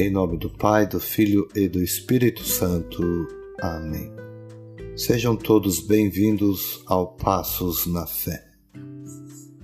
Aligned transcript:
Em 0.00 0.08
nome 0.08 0.38
do 0.38 0.48
Pai, 0.48 0.86
do 0.86 0.98
Filho 0.98 1.46
e 1.54 1.68
do 1.68 1.82
Espírito 1.82 2.42
Santo. 2.42 3.28
Amém. 3.60 4.10
Sejam 4.96 5.36
todos 5.36 5.78
bem-vindos 5.78 6.82
ao 6.86 7.08
Passos 7.16 7.84
na 7.84 8.06
Fé. 8.06 8.42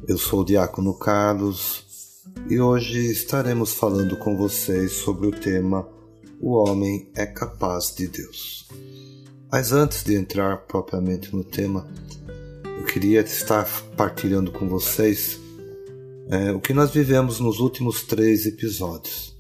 Eu 0.07 0.19
sou 0.19 0.43
o 0.43 0.45
Diácono 0.45 0.93
Carlos 0.93 1.87
e 2.51 2.61
hoje 2.61 2.99
estaremos 3.11 3.73
falando 3.73 4.15
com 4.19 4.37
vocês 4.37 4.93
sobre 4.93 5.27
o 5.27 5.31
tema 5.31 5.89
O 6.39 6.53
Homem 6.53 7.11
é 7.15 7.25
Capaz 7.25 7.95
de 7.97 8.07
Deus. 8.07 8.69
Mas 9.51 9.73
antes 9.73 10.05
de 10.05 10.17
entrar 10.17 10.67
propriamente 10.67 11.35
no 11.35 11.45
tema, 11.45 11.89
eu 12.79 12.85
queria 12.85 13.23
estar 13.23 13.65
partilhando 13.97 14.53
com 14.53 14.69
vocês 14.69 15.41
é, 16.29 16.53
o 16.53 16.61
que 16.61 16.75
nós 16.75 16.91
vivemos 16.91 17.41
nos 17.41 17.59
últimos 17.59 18.03
três 18.03 18.45
episódios. 18.45 19.36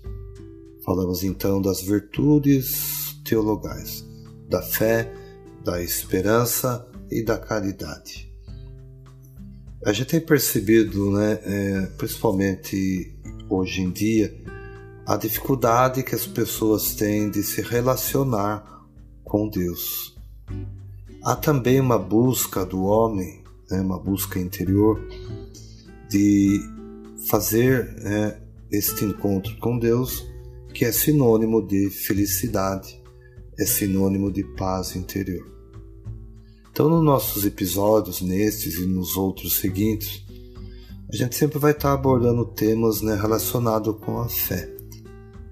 Falamos 0.86 1.24
então 1.24 1.60
das 1.60 1.82
virtudes 1.82 3.20
teologais, 3.24 4.06
da 4.48 4.62
fé, 4.62 5.12
da 5.64 5.82
esperança 5.82 6.88
e 7.10 7.24
da 7.24 7.36
caridade. 7.36 8.32
A 9.84 9.92
gente 9.92 10.06
tem 10.06 10.20
percebido, 10.20 11.10
né, 11.10 11.40
é, 11.42 11.86
principalmente 11.98 13.12
hoje 13.50 13.82
em 13.82 13.90
dia, 13.90 14.32
a 15.04 15.16
dificuldade 15.16 16.04
que 16.04 16.14
as 16.14 16.24
pessoas 16.24 16.94
têm 16.94 17.30
de 17.30 17.42
se 17.42 17.62
relacionar 17.62 18.86
com 19.24 19.48
Deus. 19.48 20.16
Há 21.24 21.34
também 21.34 21.80
uma 21.80 21.98
busca 21.98 22.64
do 22.64 22.84
homem, 22.84 23.42
né, 23.68 23.80
uma 23.80 23.98
busca 23.98 24.38
interior, 24.38 25.04
de 26.08 26.60
fazer 27.28 27.92
é, 28.04 28.40
este 28.70 29.04
encontro 29.04 29.56
com 29.58 29.80
Deus, 29.80 30.24
que 30.76 30.84
é 30.84 30.92
sinônimo 30.92 31.66
de 31.66 31.88
felicidade, 31.88 33.02
é 33.58 33.64
sinônimo 33.64 34.30
de 34.30 34.44
paz 34.44 34.94
interior. 34.94 35.50
Então, 36.70 36.90
nos 36.90 37.02
nossos 37.02 37.46
episódios, 37.46 38.20
nestes 38.20 38.74
e 38.74 38.84
nos 38.84 39.16
outros 39.16 39.56
seguintes, 39.56 40.22
a 41.10 41.16
gente 41.16 41.34
sempre 41.34 41.58
vai 41.58 41.72
estar 41.72 41.94
abordando 41.94 42.44
temas 42.44 43.00
né, 43.00 43.14
relacionados 43.14 43.96
com 44.04 44.18
a 44.18 44.28
fé. 44.28 44.70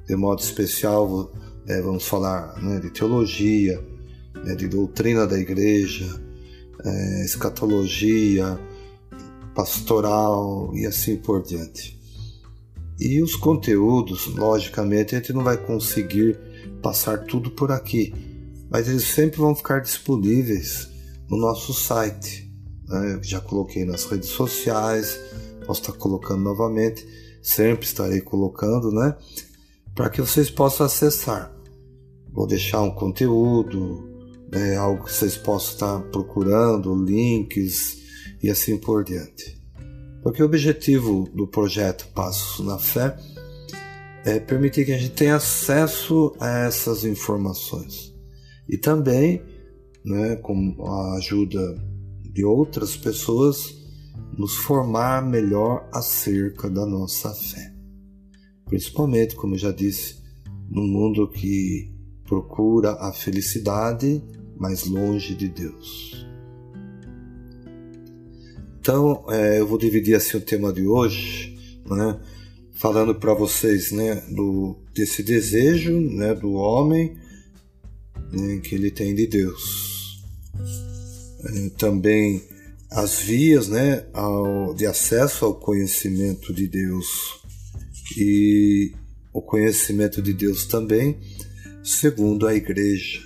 De 0.06 0.14
modo 0.14 0.42
especial, 0.42 1.33
é, 1.67 1.80
vamos 1.80 2.06
falar 2.06 2.62
né, 2.62 2.78
de 2.78 2.91
teologia, 2.91 3.83
né, 4.45 4.55
de 4.55 4.69
doutrina 4.69 5.27
da 5.27 5.39
igreja, 5.39 6.22
é, 6.84 7.25
escatologia, 7.25 8.61
pastoral 9.55 10.70
e 10.75 10.84
assim 10.84 11.17
por 11.17 11.42
diante. 11.42 11.98
E 12.98 13.20
os 13.22 13.34
conteúdos, 13.34 14.26
logicamente, 14.26 15.14
a 15.14 15.18
gente 15.18 15.32
não 15.32 15.42
vai 15.42 15.56
conseguir 15.56 16.38
passar 16.80 17.24
tudo 17.24 17.50
por 17.50 17.72
aqui, 17.72 18.14
mas 18.70 18.88
eles 18.88 19.04
sempre 19.04 19.38
vão 19.38 19.54
ficar 19.54 19.80
disponíveis 19.80 20.88
no 21.28 21.36
nosso 21.36 21.74
site. 21.74 22.50
Né? 22.86 23.18
Já 23.22 23.40
coloquei 23.40 23.84
nas 23.84 24.04
redes 24.04 24.28
sociais, 24.28 25.18
posso 25.66 25.80
estar 25.80 25.92
colocando 25.94 26.42
novamente, 26.42 27.06
sempre 27.42 27.86
estarei 27.86 28.20
colocando, 28.20 28.92
né? 28.92 29.16
Para 29.94 30.08
que 30.08 30.20
vocês 30.20 30.50
possam 30.50 30.86
acessar. 30.86 31.52
Vou 32.32 32.46
deixar 32.46 32.82
um 32.82 32.90
conteúdo, 32.90 34.08
né? 34.52 34.76
algo 34.76 35.04
que 35.04 35.12
vocês 35.12 35.36
possam 35.36 35.72
estar 35.72 36.00
procurando, 36.10 36.94
links 36.94 37.98
e 38.42 38.50
assim 38.50 38.76
por 38.76 39.04
diante. 39.04 39.63
Porque 40.25 40.42
o 40.42 40.47
objetivo 40.47 41.28
do 41.34 41.47
projeto 41.47 42.08
Passos 42.14 42.64
na 42.64 42.78
Fé 42.78 43.14
é 44.25 44.41
permitir 44.41 44.86
que 44.86 44.92
a 44.92 44.97
gente 44.97 45.12
tenha 45.12 45.36
acesso 45.36 46.35
a 46.40 46.61
essas 46.61 47.05
informações 47.05 48.14
e 48.67 48.79
também, 48.79 49.42
né, 50.02 50.36
com 50.36 50.83
a 50.83 51.18
ajuda 51.18 51.61
de 52.23 52.42
outras 52.42 52.96
pessoas, 52.96 53.77
nos 54.39 54.57
formar 54.57 55.23
melhor 55.23 55.86
acerca 55.92 56.70
da 56.70 56.86
nossa 56.86 57.30
fé. 57.34 57.74
Principalmente, 58.64 59.36
como 59.36 59.57
eu 59.57 59.58
já 59.58 59.73
disse, 59.73 60.23
num 60.70 60.86
mundo 60.86 61.29
que 61.29 61.92
procura 62.24 62.92
a 62.92 63.13
felicidade 63.13 64.24
mais 64.57 64.86
longe 64.86 65.34
de 65.34 65.48
Deus. 65.48 66.27
Então, 68.84 69.24
é, 69.30 69.61
eu 69.61 69.67
vou 69.67 69.78
dividir 69.78 70.14
assim 70.14 70.36
o 70.36 70.42
tema 70.42 70.70
de 70.70 70.86
hoje, 70.86 71.56
né, 71.86 72.20
falando 72.74 73.14
para 73.14 73.33
vocês, 73.33 73.90
né, 73.90 74.17
do 74.28 74.77
desse 74.92 75.22
desejo, 75.22 75.98
né, 75.98 76.34
do 76.34 76.52
homem 76.52 77.17
né, 78.30 78.61
que 78.62 78.74
ele 78.74 78.90
tem 78.90 79.14
de 79.14 79.27
Deus. 79.27 80.22
É, 81.46 81.70
também 81.78 82.45
as 82.90 83.20
vias, 83.20 83.68
né, 83.68 84.05
ao, 84.12 84.74
de 84.74 84.84
acesso 84.84 85.46
ao 85.46 85.55
conhecimento 85.55 86.52
de 86.52 86.68
Deus 86.68 87.06
e 88.18 88.92
o 89.33 89.40
conhecimento 89.40 90.20
de 90.20 90.34
Deus 90.34 90.66
também, 90.66 91.16
segundo 91.83 92.46
a 92.46 92.55
igreja. 92.55 93.22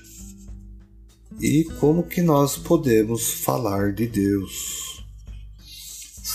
E 1.41 1.65
como 1.81 2.05
que 2.05 2.23
nós 2.23 2.57
podemos 2.57 3.33
falar 3.33 3.93
de 3.93 4.07
Deus? 4.07 4.88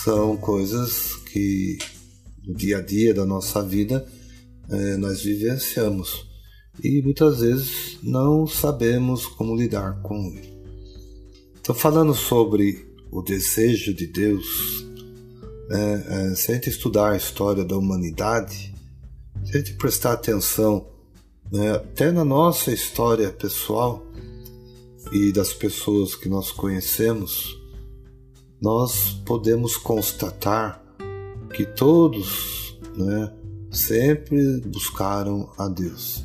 São 0.04 0.36
coisas 0.36 1.16
que 1.32 1.78
no 2.46 2.54
dia 2.54 2.76
a 2.76 2.80
dia 2.82 3.14
da 3.14 3.24
nossa 3.24 3.62
vida 3.62 4.06
é, 4.68 4.98
nós 4.98 5.22
vivenciamos 5.22 6.26
e 6.82 7.00
muitas 7.00 7.40
vezes 7.40 7.98
não 8.02 8.46
sabemos 8.46 9.24
como 9.24 9.56
lidar 9.56 10.02
com 10.02 10.26
ele. 10.26 10.52
Então, 11.58 11.74
falando 11.74 12.12
sobre 12.12 12.86
o 13.10 13.22
desejo 13.22 13.94
de 13.94 14.06
Deus, 14.06 14.84
é, 15.70 16.32
é, 16.32 16.34
se 16.34 16.52
a 16.52 16.54
gente 16.54 16.68
estudar 16.68 17.12
a 17.12 17.16
história 17.16 17.64
da 17.64 17.78
humanidade, 17.78 18.74
se 19.42 19.56
a 19.56 19.58
gente 19.58 19.72
prestar 19.72 20.12
atenção 20.12 20.86
né, 21.50 21.72
até 21.72 22.12
na 22.12 22.26
nossa 22.26 22.70
história 22.70 23.30
pessoal 23.30 24.06
e 25.10 25.32
das 25.32 25.54
pessoas 25.54 26.14
que 26.14 26.28
nós 26.28 26.50
conhecemos, 26.50 27.63
nós 28.60 29.10
podemos 29.24 29.76
constatar 29.76 30.82
que 31.52 31.64
todos 31.64 32.78
né, 32.96 33.32
sempre 33.70 34.60
buscaram 34.60 35.52
a 35.58 35.68
Deus. 35.68 36.24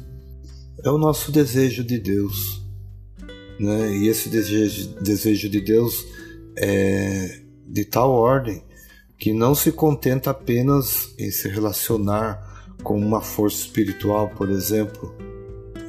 É 0.84 0.90
o 0.90 0.98
nosso 0.98 1.32
desejo 1.32 1.84
de 1.84 2.00
Deus. 2.00 2.62
Né? 3.60 3.98
E 3.98 4.08
esse 4.08 4.30
desejo, 4.30 4.90
desejo 5.02 5.50
de 5.50 5.60
Deus 5.60 6.06
é 6.56 7.42
de 7.68 7.86
tal 7.86 8.12
ordem 8.12 8.64
que 9.18 9.34
não 9.34 9.54
se 9.54 9.72
contenta 9.72 10.32
apenas 10.32 11.14
em 11.20 11.30
se 11.30 11.50
relacionar 11.50 12.74
com 12.82 12.98
uma 12.98 13.22
força 13.22 13.58
espiritual, 13.58 14.30
por 14.30 14.50
exemplo, 14.50 15.14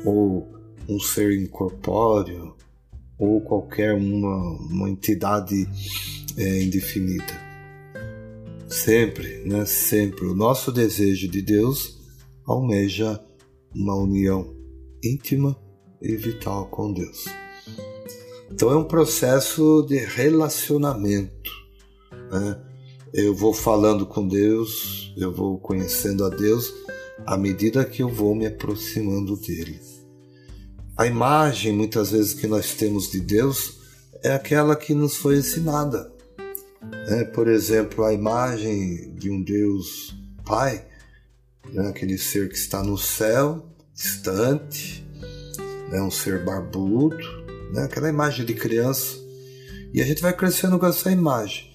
ou 0.04 0.52
um 0.88 0.98
ser 0.98 1.40
incorpóreo, 1.40 2.56
ou 3.20 3.42
qualquer 3.42 3.92
uma, 3.92 4.56
uma 4.62 4.88
entidade 4.88 5.68
é 6.38 6.62
indefinida. 6.62 7.38
Sempre, 8.66 9.44
né? 9.44 9.66
Sempre 9.66 10.24
o 10.24 10.34
nosso 10.34 10.72
desejo 10.72 11.28
de 11.28 11.42
Deus 11.42 12.00
almeja 12.46 13.20
uma 13.74 13.94
união 13.94 14.56
íntima 15.04 15.54
e 16.00 16.16
vital 16.16 16.66
com 16.68 16.92
Deus. 16.92 17.26
Então 18.50 18.70
é 18.70 18.76
um 18.76 18.84
processo 18.84 19.84
de 19.86 19.98
relacionamento. 19.98 21.50
Né? 22.32 22.60
Eu 23.12 23.34
vou 23.34 23.52
falando 23.52 24.06
com 24.06 24.26
Deus, 24.26 25.12
eu 25.16 25.32
vou 25.32 25.58
conhecendo 25.58 26.24
a 26.24 26.28
Deus 26.30 26.72
à 27.26 27.36
medida 27.36 27.84
que 27.84 28.02
eu 28.02 28.08
vou 28.08 28.34
me 28.34 28.46
aproximando 28.46 29.36
dele. 29.36 29.78
A 31.00 31.06
imagem, 31.06 31.72
muitas 31.72 32.10
vezes, 32.10 32.34
que 32.34 32.46
nós 32.46 32.74
temos 32.74 33.10
de 33.10 33.20
Deus 33.20 33.78
é 34.22 34.34
aquela 34.34 34.76
que 34.76 34.92
nos 34.92 35.16
foi 35.16 35.38
ensinada. 35.38 36.12
É, 37.08 37.24
por 37.24 37.48
exemplo, 37.48 38.04
a 38.04 38.12
imagem 38.12 39.14
de 39.14 39.30
um 39.30 39.42
Deus 39.42 40.14
Pai, 40.44 40.84
né, 41.72 41.88
aquele 41.88 42.18
ser 42.18 42.50
que 42.50 42.54
está 42.54 42.82
no 42.82 42.98
céu, 42.98 43.66
distante, 43.94 45.02
né, 45.90 46.02
um 46.02 46.10
ser 46.10 46.44
barbudo, 46.44 47.16
né, 47.72 47.84
aquela 47.84 48.10
imagem 48.10 48.44
de 48.44 48.52
criança. 48.52 49.16
E 49.94 50.02
a 50.02 50.04
gente 50.04 50.20
vai 50.20 50.34
crescendo 50.34 50.78
com 50.78 50.84
essa 50.84 51.10
imagem. 51.10 51.72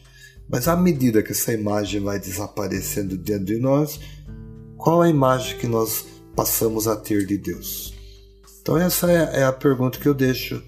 Mas 0.48 0.68
à 0.68 0.76
medida 0.78 1.24
que 1.24 1.32
essa 1.32 1.52
imagem 1.52 2.00
vai 2.00 2.20
desaparecendo 2.20 3.18
dentro 3.18 3.46
de 3.46 3.58
nós, 3.58 4.00
qual 4.78 5.02
a 5.02 5.10
imagem 5.10 5.58
que 5.58 5.66
nós 5.66 6.06
passamos 6.36 6.88
a 6.88 6.96
ter 6.96 7.26
de 7.26 7.40
Deus? 7.40 7.95
Então 8.66 8.80
essa 8.80 9.12
é, 9.12 9.42
é 9.42 9.44
a 9.44 9.54
pergunta 9.54 10.00
que 10.00 10.08
eu 10.08 10.14
deixo 10.16 10.60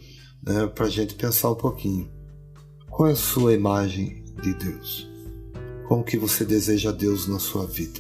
né, 0.46 0.68
para 0.68 0.86
a 0.86 0.90
gente 0.90 1.16
pensar 1.16 1.50
um 1.50 1.56
pouquinho. 1.56 2.08
Qual 2.92 3.10
é 3.10 3.14
a 3.14 3.16
sua 3.16 3.56
imagem 3.56 4.24
de 4.40 4.54
Deus? 4.54 5.10
Como 5.88 6.04
que 6.04 6.16
você 6.16 6.46
deseja 6.46 6.92
Deus 6.92 7.28
na 7.28 7.40
sua 7.40 7.66
vida? 7.66 8.00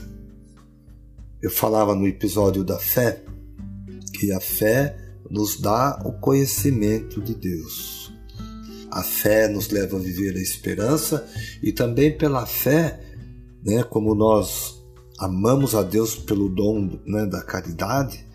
Eu 1.41 1.49
falava 1.49 1.95
no 1.95 2.07
episódio 2.07 2.63
da 2.63 2.77
fé 2.77 3.23
que 4.13 4.31
a 4.31 4.39
fé 4.39 4.95
nos 5.31 5.59
dá 5.59 5.99
o 6.05 6.11
conhecimento 6.19 7.19
de 7.19 7.33
Deus. 7.33 8.13
A 8.91 9.01
fé 9.01 9.47
nos 9.47 9.67
leva 9.69 9.97
a 9.97 9.99
viver 9.99 10.37
a 10.37 10.41
esperança 10.41 11.27
e 11.63 11.71
também 11.71 12.15
pela 12.15 12.45
fé, 12.45 13.01
né, 13.65 13.81
como 13.81 14.13
nós 14.13 14.79
amamos 15.17 15.73
a 15.73 15.81
Deus 15.81 16.15
pelo 16.15 16.49
dom 16.49 16.99
né, 17.03 17.25
da 17.25 17.41
caridade, 17.41 18.27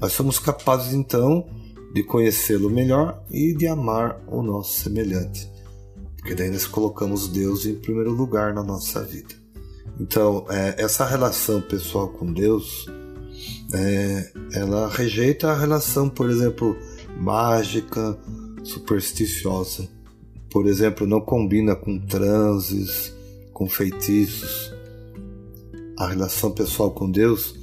nós 0.00 0.12
somos 0.12 0.38
capazes 0.38 0.92
então 0.92 1.46
de 1.92 2.02
conhecê-lo 2.02 2.70
melhor 2.70 3.24
e 3.30 3.54
de 3.54 3.66
amar 3.66 4.22
o 4.26 4.42
nosso 4.42 4.80
semelhante. 4.80 5.50
Porque 6.16 6.34
daí 6.34 6.50
nós 6.50 6.66
colocamos 6.66 7.28
Deus 7.28 7.64
em 7.64 7.74
primeiro 7.76 8.12
lugar 8.12 8.52
na 8.52 8.62
nossa 8.62 9.02
vida. 9.02 9.34
Então, 9.98 10.44
é, 10.50 10.74
essa 10.76 11.06
relação 11.06 11.62
pessoal 11.62 12.08
com 12.08 12.30
Deus, 12.30 12.86
é, 13.72 14.30
ela 14.52 14.88
rejeita 14.88 15.50
a 15.50 15.58
relação, 15.58 16.08
por 16.08 16.28
exemplo, 16.28 16.76
mágica, 17.16 18.18
supersticiosa. 18.62 19.88
Por 20.50 20.66
exemplo, 20.66 21.06
não 21.06 21.20
combina 21.20 21.74
com 21.74 21.98
transes, 21.98 23.14
com 23.52 23.68
feitiços. 23.68 24.74
A 25.98 26.08
relação 26.08 26.50
pessoal 26.50 26.90
com 26.90 27.10
Deus 27.10 27.54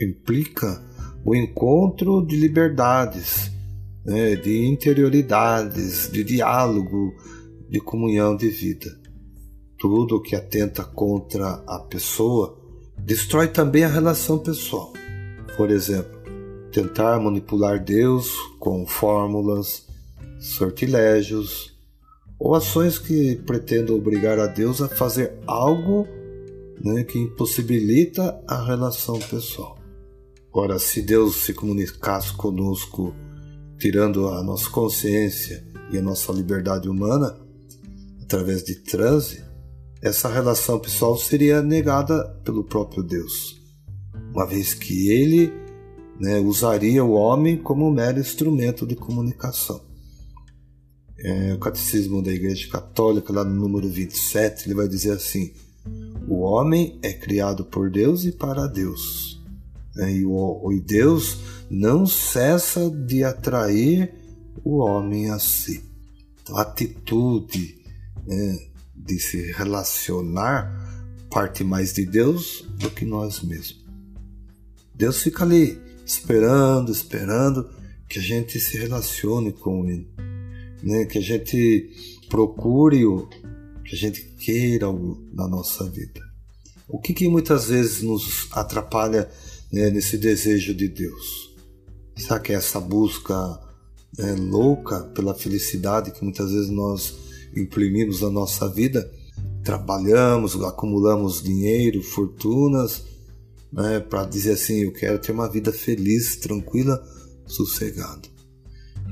implica 0.00 0.82
o 1.26 1.34
encontro 1.34 2.24
de 2.24 2.36
liberdades, 2.36 3.50
né, 4.04 4.36
de 4.36 4.64
interioridades, 4.64 6.08
de 6.08 6.22
diálogo, 6.22 7.12
de 7.68 7.80
comunhão 7.80 8.36
de 8.36 8.48
vida. 8.48 8.86
Tudo 9.76 10.22
que 10.22 10.36
atenta 10.36 10.84
contra 10.84 11.64
a 11.66 11.80
pessoa 11.80 12.56
destrói 12.96 13.48
também 13.48 13.82
a 13.82 13.88
relação 13.88 14.38
pessoal. 14.38 14.92
Por 15.56 15.68
exemplo, 15.68 16.16
tentar 16.70 17.18
manipular 17.18 17.82
Deus 17.82 18.32
com 18.60 18.86
fórmulas, 18.86 19.84
sortilégios 20.38 21.76
ou 22.38 22.54
ações 22.54 23.00
que 23.00 23.34
pretendam 23.44 23.96
obrigar 23.96 24.38
a 24.38 24.46
Deus 24.46 24.80
a 24.80 24.88
fazer 24.88 25.32
algo 25.44 26.06
né, 26.80 27.02
que 27.02 27.18
impossibilita 27.18 28.40
a 28.46 28.64
relação 28.64 29.18
pessoal. 29.18 29.75
Ora, 30.58 30.78
se 30.78 31.02
Deus 31.02 31.44
se 31.44 31.52
comunicasse 31.52 32.32
conosco 32.32 33.14
tirando 33.78 34.28
a 34.28 34.42
nossa 34.42 34.70
consciência 34.70 35.62
e 35.92 35.98
a 35.98 36.00
nossa 36.02 36.32
liberdade 36.32 36.88
humana 36.88 37.38
através 38.22 38.64
de 38.64 38.76
transe, 38.76 39.44
essa 40.00 40.30
relação 40.30 40.78
pessoal 40.78 41.14
seria 41.18 41.60
negada 41.60 42.24
pelo 42.42 42.64
próprio 42.64 43.02
Deus, 43.02 43.60
uma 44.34 44.46
vez 44.46 44.72
que 44.72 45.10
ele 45.10 45.52
né, 46.18 46.38
usaria 46.38 47.04
o 47.04 47.12
homem 47.12 47.58
como 47.58 47.86
um 47.86 47.92
mero 47.92 48.18
instrumento 48.18 48.86
de 48.86 48.96
comunicação. 48.96 49.84
É, 51.18 51.52
o 51.52 51.58
Catecismo 51.58 52.22
da 52.22 52.32
Igreja 52.32 52.66
Católica, 52.70 53.30
lá 53.30 53.44
no 53.44 53.54
número 53.54 53.90
27, 53.90 54.68
ele 54.68 54.74
vai 54.74 54.88
dizer 54.88 55.12
assim: 55.12 55.52
O 56.26 56.40
homem 56.40 56.98
é 57.02 57.12
criado 57.12 57.62
por 57.62 57.90
Deus 57.90 58.24
e 58.24 58.32
para 58.32 58.66
Deus? 58.66 59.35
E, 59.98 60.24
o, 60.24 60.72
e 60.72 60.80
Deus 60.80 61.38
não 61.70 62.06
cessa 62.06 62.90
de 62.90 63.24
atrair 63.24 64.12
o 64.64 64.78
homem 64.78 65.30
a 65.30 65.38
si. 65.38 65.82
Então, 66.42 66.56
a 66.58 66.62
atitude 66.62 67.78
né, 68.26 68.58
de 68.94 69.18
se 69.18 69.52
relacionar 69.52 70.84
parte 71.30 71.64
mais 71.64 71.92
de 71.92 72.06
Deus 72.06 72.64
do 72.78 72.90
que 72.90 73.04
nós 73.04 73.42
mesmos. 73.42 73.84
Deus 74.94 75.22
fica 75.22 75.44
ali 75.44 75.78
esperando, 76.04 76.90
esperando 76.90 77.68
que 78.08 78.18
a 78.18 78.22
gente 78.22 78.58
se 78.58 78.78
relacione 78.78 79.52
com 79.52 79.84
Ele, 79.84 80.08
né? 80.82 81.04
que 81.04 81.18
a 81.18 81.22
gente 81.22 81.90
procure 82.28 83.04
o 83.04 83.28
que 83.84 83.94
a 83.94 83.98
gente 83.98 84.22
queira 84.38 84.86
na 85.32 85.46
nossa 85.46 85.88
vida. 85.90 86.20
O 86.88 86.98
que, 86.98 87.12
que 87.12 87.28
muitas 87.28 87.68
vezes 87.68 88.02
nos 88.02 88.48
atrapalha 88.52 89.28
né, 89.72 89.90
nesse 89.90 90.16
desejo 90.16 90.74
de 90.74 90.88
Deus. 90.88 91.54
Será 92.16 92.38
que 92.38 92.52
é 92.52 92.56
essa 92.56 92.80
busca 92.80 93.60
né, 94.18 94.34
louca 94.38 95.00
pela 95.14 95.34
felicidade 95.34 96.10
que 96.10 96.24
muitas 96.24 96.50
vezes 96.50 96.70
nós 96.70 97.14
imprimimos 97.54 98.22
na 98.22 98.30
nossa 98.30 98.68
vida? 98.68 99.10
Trabalhamos, 99.62 100.60
acumulamos 100.62 101.42
dinheiro, 101.42 102.02
fortunas, 102.02 103.04
né, 103.72 104.00
para 104.00 104.24
dizer 104.24 104.52
assim: 104.52 104.84
eu 104.84 104.92
quero 104.92 105.18
ter 105.18 105.32
uma 105.32 105.48
vida 105.48 105.72
feliz, 105.72 106.36
tranquila, 106.36 107.04
sossegada. 107.46 108.22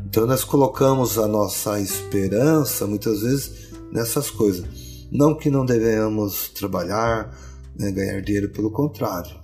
Então 0.07 0.27
nós 0.27 0.45
colocamos 0.45 1.19
a 1.19 1.27
nossa 1.27 1.81
esperança 1.81 2.87
muitas 2.87 3.21
vezes 3.21 3.53
nessas 3.93 4.31
coisas. 4.31 4.65
Não 5.11 5.37
que 5.37 5.51
não 5.51 5.67
devemos 5.67 6.49
trabalhar, 6.49 7.37
né, 7.77 7.91
ganhar 7.91 8.21
dinheiro, 8.23 8.49
pelo 8.51 8.71
contrário 8.71 9.44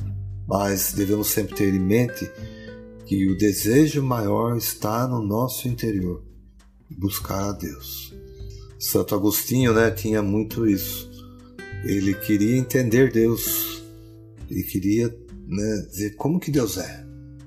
mas 0.50 0.93
devemos 0.93 1.29
sempre 1.29 1.55
ter 1.55 1.73
em 1.73 1.79
mente 1.79 2.29
que 3.06 3.31
o 3.31 3.38
desejo 3.38 4.02
maior 4.02 4.56
está 4.56 5.06
no 5.06 5.23
nosso 5.23 5.69
interior 5.69 6.25
buscar 6.91 7.50
a 7.50 7.52
Deus. 7.52 8.12
Santo 8.76 9.14
Agostinho 9.14 9.73
né, 9.73 9.93
tinha 9.93 10.20
muito 10.20 10.67
isso. 10.67 11.08
Ele 11.85 12.14
queria 12.14 12.56
entender 12.56 13.12
Deus. 13.12 13.81
Ele 14.50 14.64
queria 14.64 15.06
né, 15.47 15.87
dizer 15.88 16.17
como 16.17 16.41
que 16.41 16.50
Deus 16.50 16.79
é. 16.79 17.06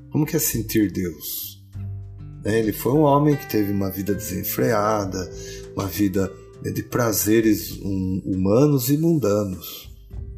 Como 0.10 0.26
que 0.26 0.38
é 0.38 0.40
sentir 0.40 0.90
Deus. 0.90 1.62
Né, 2.46 2.58
ele 2.58 2.72
foi 2.72 2.94
um 2.94 3.02
homem 3.02 3.36
que 3.36 3.50
teve 3.50 3.74
uma 3.74 3.92
vida 3.92 4.14
desenfreada, 4.16 5.30
uma 5.76 5.88
vida 5.88 6.32
né, 6.64 6.72
de 6.72 6.84
prazeres 6.84 7.74
hum, 7.82 8.22
humanos 8.24 8.90
e 8.90 8.98
mundanos. 8.98 9.93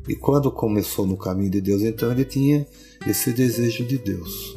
E 0.08 0.16
quando 0.16 0.52
começou 0.52 1.06
no 1.06 1.18
caminho 1.18 1.50
de 1.50 1.62
Deus, 1.62 1.82
então 1.82 2.12
ele 2.12 2.26
tinha 2.26 2.68
esse 3.08 3.32
desejo 3.32 3.86
de 3.86 3.98
Deus. 3.98 4.56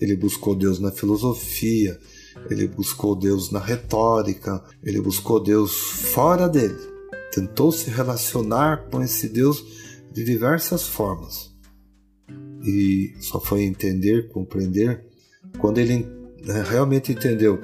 Ele 0.00 0.16
buscou 0.16 0.54
Deus 0.54 0.78
na 0.78 0.90
filosofia, 0.90 1.98
ele 2.50 2.68
buscou 2.68 3.16
Deus 3.16 3.50
na 3.50 3.58
retórica, 3.58 4.62
ele 4.82 5.00
buscou 5.00 5.40
Deus 5.40 5.72
fora 5.72 6.48
dele. 6.48 6.76
Tentou 7.32 7.72
se 7.72 7.90
relacionar 7.90 8.88
com 8.90 9.02
esse 9.02 9.28
Deus 9.28 9.64
de 10.12 10.24
diversas 10.24 10.84
formas. 10.84 11.52
E 12.62 13.14
só 13.20 13.40
foi 13.40 13.62
entender, 13.62 14.28
compreender, 14.28 15.04
quando 15.58 15.78
ele 15.78 16.06
né, 16.44 16.62
realmente 16.66 17.12
entendeu 17.12 17.60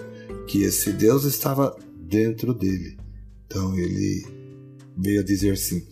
que 0.46 0.62
esse 0.62 0.92
Deus 0.92 1.24
estava 1.24 1.76
dentro 1.96 2.52
dele. 2.52 2.98
Então 3.46 3.76
ele 3.78 4.26
veio 4.96 5.20
a 5.20 5.24
dizer 5.24 5.52
assim: 5.52 5.86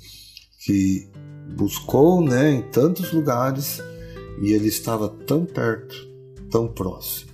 que 0.58 1.08
buscou 1.56 2.22
né, 2.22 2.52
em 2.52 2.62
tantos 2.62 3.12
lugares 3.12 3.80
e 4.42 4.52
ele 4.52 4.68
estava 4.68 5.08
tão 5.08 5.44
perto, 5.44 5.94
tão 6.50 6.68
próximo. 6.68 7.32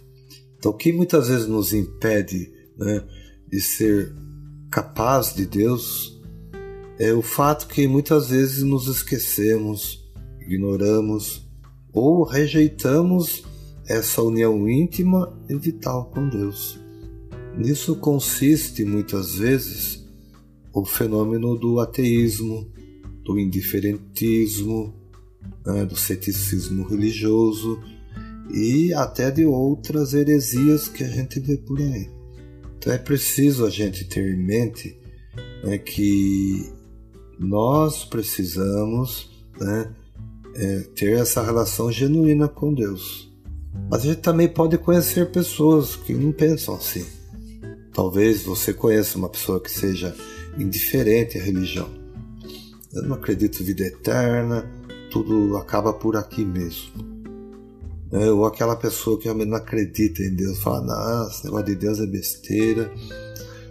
Então, 0.56 0.72
o 0.72 0.76
que 0.76 0.92
muitas 0.92 1.28
vezes 1.28 1.46
nos 1.46 1.72
impede 1.72 2.52
né, 2.76 3.04
de 3.48 3.60
ser 3.60 4.14
capaz 4.70 5.34
de 5.34 5.46
Deus 5.46 6.20
é 6.98 7.12
o 7.12 7.22
fato 7.22 7.66
que 7.66 7.86
muitas 7.86 8.28
vezes 8.28 8.62
nos 8.62 8.88
esquecemos, 8.88 10.04
ignoramos 10.40 11.48
ou 11.92 12.24
rejeitamos 12.24 13.44
essa 13.86 14.22
união 14.22 14.68
íntima 14.68 15.38
e 15.48 15.54
vital 15.54 16.06
com 16.06 16.28
Deus. 16.28 16.78
Nisso 17.56 17.96
consiste 17.96 18.84
muitas 18.84 19.36
vezes 19.36 20.04
o 20.72 20.84
fenômeno 20.84 21.56
do 21.56 21.78
ateísmo, 21.78 22.72
do 23.24 23.38
indiferentismo, 23.38 24.94
né, 25.64 25.84
do 25.84 25.96
ceticismo 25.96 26.86
religioso 26.86 27.80
e 28.52 28.92
até 28.92 29.30
de 29.30 29.44
outras 29.44 30.12
heresias 30.12 30.88
que 30.88 31.02
a 31.02 31.08
gente 31.08 31.40
vê 31.40 31.56
por 31.56 31.78
aí. 31.80 32.10
Então 32.76 32.92
é 32.92 32.98
preciso 32.98 33.64
a 33.64 33.70
gente 33.70 34.04
ter 34.04 34.34
em 34.34 34.44
mente 34.44 34.98
né, 35.62 35.78
que 35.78 36.70
nós 37.38 38.04
precisamos 38.04 39.30
né, 39.58 39.90
é, 40.54 40.80
ter 40.94 41.18
essa 41.18 41.42
relação 41.42 41.90
genuína 41.90 42.46
com 42.46 42.74
Deus. 42.74 43.32
Mas 43.90 44.02
a 44.02 44.08
gente 44.08 44.20
também 44.20 44.48
pode 44.48 44.76
conhecer 44.78 45.30
pessoas 45.30 45.96
que 45.96 46.12
não 46.12 46.30
pensam 46.30 46.76
assim. 46.76 47.04
Talvez 47.92 48.42
você 48.42 48.72
conheça 48.72 49.16
uma 49.16 49.28
pessoa 49.28 49.60
que 49.60 49.70
seja 49.70 50.14
indiferente 50.58 51.38
à 51.38 51.42
religião 51.42 52.03
eu 52.94 53.02
não 53.02 53.16
acredito 53.16 53.60
em 53.60 53.66
vida 53.66 53.84
eterna, 53.84 54.70
tudo 55.10 55.56
acaba 55.56 55.92
por 55.92 56.16
aqui 56.16 56.44
mesmo. 56.44 56.92
É, 58.12 58.30
ou 58.30 58.46
aquela 58.46 58.76
pessoa 58.76 59.18
que 59.18 59.24
realmente 59.24 59.48
não 59.48 59.56
acredita 59.56 60.22
em 60.22 60.34
Deus, 60.34 60.58
fala, 60.60 60.82
não, 60.82 61.28
esse 61.28 61.44
negócio 61.44 61.66
de 61.66 61.74
Deus 61.74 61.98
é 61.98 62.06
besteira. 62.06 62.92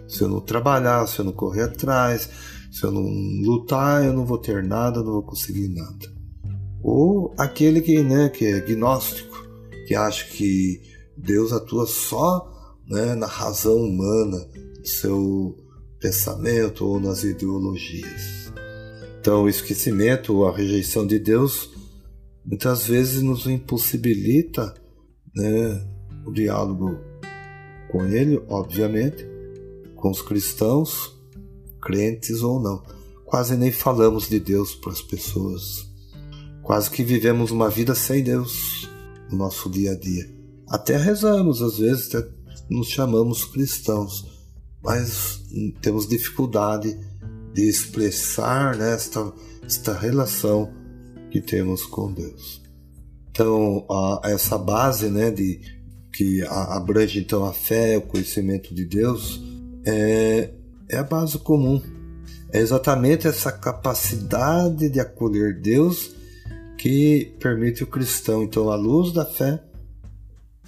Se 0.06 0.22
eu 0.22 0.28
não 0.28 0.40
trabalhar, 0.40 1.06
se 1.06 1.18
eu 1.18 1.24
não 1.24 1.32
correr 1.32 1.62
atrás, 1.62 2.28
se 2.70 2.84
eu 2.84 2.90
não 2.90 3.02
lutar, 3.42 4.04
eu 4.04 4.12
não 4.12 4.26
vou 4.26 4.36
ter 4.36 4.62
nada, 4.62 5.02
não 5.02 5.12
vou 5.12 5.22
conseguir 5.22 5.68
nada. 5.68 6.12
ou 6.82 7.34
aquele 7.38 7.80
que, 7.80 8.02
né, 8.02 8.28
que 8.28 8.44
é 8.44 8.60
gnóstico, 8.60 9.42
que 9.86 9.94
acha 9.94 10.26
que 10.26 10.82
Deus 11.16 11.52
atua 11.52 11.86
só 11.86 12.50
né, 12.86 13.14
na 13.14 13.26
razão 13.26 13.76
humana, 13.76 14.46
no 14.78 14.86
seu 14.86 15.56
pensamento 15.98 16.84
ou 16.84 17.00
nas 17.00 17.24
ideologias. 17.24 18.43
Então, 19.24 19.44
o 19.44 19.48
esquecimento 19.48 20.44
a 20.44 20.54
rejeição 20.54 21.06
de 21.06 21.18
Deus 21.18 21.70
muitas 22.44 22.86
vezes 22.86 23.22
nos 23.22 23.46
impossibilita 23.46 24.74
né, 25.34 25.82
o 26.26 26.30
diálogo 26.30 27.00
com 27.90 28.04
Ele, 28.04 28.38
obviamente, 28.50 29.26
com 29.96 30.10
os 30.10 30.20
cristãos, 30.20 31.18
crentes 31.80 32.42
ou 32.42 32.60
não. 32.60 32.82
Quase 33.24 33.56
nem 33.56 33.72
falamos 33.72 34.28
de 34.28 34.38
Deus 34.38 34.74
para 34.74 34.92
as 34.92 35.00
pessoas. 35.00 35.90
Quase 36.62 36.90
que 36.90 37.02
vivemos 37.02 37.50
uma 37.50 37.70
vida 37.70 37.94
sem 37.94 38.22
Deus 38.22 38.86
no 39.30 39.38
nosso 39.38 39.70
dia 39.70 39.92
a 39.92 39.98
dia. 39.98 40.30
Até 40.68 40.98
rezamos, 40.98 41.62
às 41.62 41.78
vezes 41.78 42.14
até 42.14 42.28
nos 42.68 42.88
chamamos 42.88 43.42
cristãos, 43.46 44.26
mas 44.82 45.40
temos 45.80 46.06
dificuldade 46.06 46.94
de 47.54 47.68
expressar 47.68 48.78
esta, 48.80 49.32
esta 49.64 49.96
relação 49.96 50.70
que 51.30 51.40
temos 51.40 51.84
com 51.86 52.12
Deus. 52.12 52.60
Então, 53.30 53.86
a, 53.88 54.20
essa 54.24 54.58
base 54.58 55.08
né, 55.08 55.30
de, 55.30 55.60
que 56.12 56.42
abrange 56.42 57.20
então 57.20 57.44
a 57.44 57.52
fé, 57.52 57.96
o 57.96 58.02
conhecimento 58.02 58.74
de 58.74 58.84
Deus, 58.84 59.42
é, 59.84 60.50
é 60.88 60.96
a 60.96 61.04
base 61.04 61.38
comum. 61.38 61.80
É 62.52 62.58
exatamente 62.58 63.26
essa 63.26 63.50
capacidade 63.50 64.88
de 64.88 65.00
acolher 65.00 65.60
Deus 65.60 66.14
que 66.78 67.34
permite 67.40 67.82
o 67.82 67.86
cristão, 67.86 68.42
então, 68.42 68.70
à 68.70 68.76
luz 68.76 69.12
da 69.12 69.24
fé, 69.24 69.62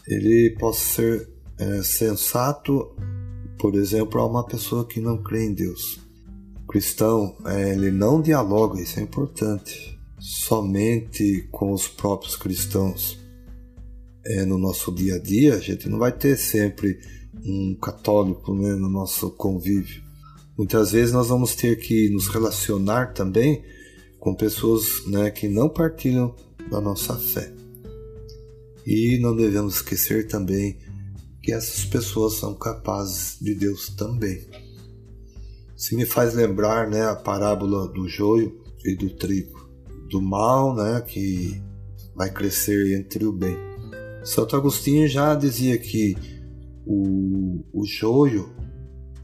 ele 0.06 0.56
possa 0.58 0.80
ser 0.80 1.28
é, 1.58 1.82
sensato, 1.82 2.96
por 3.58 3.74
exemplo, 3.74 4.20
a 4.20 4.26
uma 4.26 4.44
pessoa 4.44 4.86
que 4.86 5.00
não 5.00 5.22
crê 5.22 5.44
em 5.44 5.54
Deus. 5.54 6.05
Cristão, 6.68 7.36
é, 7.46 7.72
ele 7.72 7.90
não 7.90 8.20
dialoga, 8.20 8.80
isso 8.80 8.98
é 8.98 9.02
importante, 9.02 9.98
somente 10.18 11.48
com 11.50 11.72
os 11.72 11.86
próprios 11.86 12.36
cristãos. 12.36 13.18
É, 14.24 14.44
no 14.44 14.58
nosso 14.58 14.92
dia 14.92 15.14
a 15.14 15.18
dia, 15.18 15.54
a 15.54 15.60
gente 15.60 15.88
não 15.88 15.98
vai 15.98 16.10
ter 16.10 16.36
sempre 16.36 16.98
um 17.44 17.76
católico 17.80 18.52
né, 18.54 18.74
no 18.74 18.88
nosso 18.88 19.30
convívio. 19.30 20.02
Muitas 20.58 20.92
vezes 20.92 21.12
nós 21.12 21.28
vamos 21.28 21.54
ter 21.54 21.76
que 21.76 22.08
nos 22.10 22.26
relacionar 22.26 23.12
também 23.12 23.62
com 24.18 24.34
pessoas 24.34 25.06
né, 25.06 25.30
que 25.30 25.48
não 25.48 25.68
partilham 25.68 26.34
da 26.68 26.80
nossa 26.80 27.14
fé. 27.14 27.52
E 28.84 29.18
não 29.18 29.36
devemos 29.36 29.76
esquecer 29.76 30.26
também 30.26 30.78
que 31.42 31.52
essas 31.52 31.84
pessoas 31.84 32.34
são 32.34 32.54
capazes 32.54 33.38
de 33.40 33.54
Deus 33.54 33.90
também. 33.90 34.44
Se 35.76 35.94
me 35.94 36.06
faz 36.06 36.32
lembrar 36.34 36.88
né, 36.88 37.04
a 37.04 37.14
parábola 37.14 37.86
do 37.88 38.08
joio 38.08 38.58
e 38.82 38.96
do 38.96 39.10
trigo, 39.10 39.68
do 40.08 40.22
mal 40.22 40.74
né, 40.74 41.02
que 41.02 41.62
vai 42.14 42.30
crescer 42.30 42.98
entre 42.98 43.26
o 43.26 43.32
bem. 43.32 43.56
Santo 44.24 44.56
Agostinho 44.56 45.06
já 45.06 45.34
dizia 45.34 45.76
que 45.76 46.16
o, 46.86 47.62
o 47.72 47.84
joio 47.84 48.48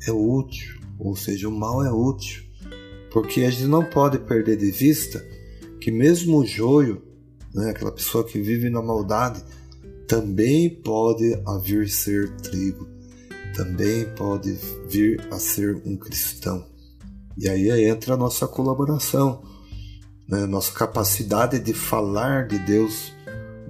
é 0.07 0.13
útil, 0.13 0.79
ou 0.99 1.17
seja, 1.17 1.49
o 1.49 1.53
mal 1.53 1.83
é 1.83 1.91
útil, 1.91 2.43
porque 3.11 3.43
a 3.43 3.51
gente 3.51 3.67
não 3.67 3.85
pode 3.85 4.19
perder 4.19 4.59
de 4.59 4.71
vista 4.71 5.25
que 5.81 5.91
mesmo 5.91 6.39
o 6.39 6.47
joio, 6.47 7.03
né, 7.55 7.71
aquela 7.71 7.93
pessoa 7.93 8.25
que 8.25 8.41
vive 8.41 8.69
na 8.69 8.83
maldade, 8.83 9.43
também 10.07 10.69
pode 10.69 11.35
vir 11.65 11.89
ser 11.89 12.37
trigo, 12.37 12.87
também 13.53 14.05
pode 14.15 14.53
vir 14.89 15.21
a 15.31 15.39
ser 15.39 15.81
um 15.85 15.97
cristão. 15.97 16.67
E 17.37 17.49
aí 17.49 17.71
entra 17.85 18.15
a 18.15 18.17
nossa 18.17 18.47
colaboração, 18.47 19.43
né? 20.29 20.47
nossa 20.47 20.73
capacidade 20.73 21.59
de 21.59 21.73
falar 21.73 22.47
de 22.47 22.59
Deus, 22.59 23.13